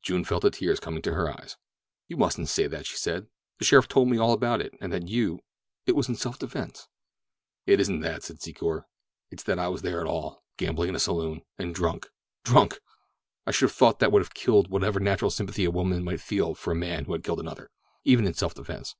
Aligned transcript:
June 0.00 0.24
felt 0.24 0.40
the 0.40 0.50
tears 0.50 0.80
coming 0.80 1.02
to 1.02 1.12
her 1.12 1.28
eyes. 1.30 1.58
"You 2.08 2.16
mustn't 2.16 2.48
say 2.48 2.66
that," 2.66 2.86
she 2.86 2.96
said. 2.96 3.26
"The 3.58 3.66
sheriff 3.66 3.86
told 3.86 4.08
me 4.08 4.16
all 4.16 4.32
about 4.32 4.62
it, 4.62 4.72
and 4.80 4.90
that 4.94 5.08
you—it 5.08 5.94
was 5.94 6.08
in 6.08 6.14
self 6.16 6.38
defense." 6.38 6.88
"It 7.66 7.80
isn't 7.80 8.00
that," 8.00 8.22
said 8.22 8.38
Secor. 8.38 8.84
"It's 9.30 9.42
that 9.42 9.58
I 9.58 9.68
was 9.68 9.82
there 9.82 10.00
at 10.00 10.06
all—gambling 10.06 10.88
in 10.88 10.94
a 10.96 10.98
saloon—and 10.98 11.74
drunk. 11.74 12.08
Drunk! 12.44 12.80
I 13.46 13.50
should 13.50 13.68
have 13.68 13.76
thought 13.76 13.98
that 13.98 14.10
would 14.10 14.22
have 14.22 14.32
killed 14.32 14.70
whatever 14.70 15.00
natural 15.00 15.30
sympathy 15.30 15.66
a 15.66 15.70
woman 15.70 16.02
might 16.02 16.22
feel 16.22 16.54
for 16.54 16.70
a 16.70 16.74
man 16.74 17.04
who 17.04 17.12
had 17.12 17.22
killed 17.22 17.40
another, 17.40 17.70
even 18.04 18.26
in 18.26 18.32
self 18.32 18.54
defense. 18.54 18.96